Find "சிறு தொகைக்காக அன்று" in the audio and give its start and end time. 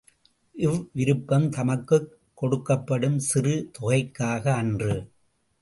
3.17-4.93